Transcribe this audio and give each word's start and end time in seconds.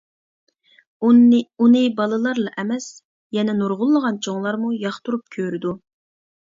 ئۇنى 1.09 1.83
بالىلارلا 2.01 2.55
ئەمەس، 2.65 2.89
يەنە 3.39 3.59
نۇرغۇنلىغان 3.61 4.21
چوڭلارمۇ 4.29 4.77
ياقتۇرۇپ 4.87 5.31
كۆرىدۇ. 5.39 5.81